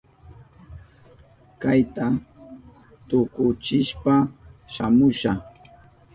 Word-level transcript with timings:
Kayta 1.61 2.05
tukuchishpa 3.07 4.13
shamusha. 4.73 5.31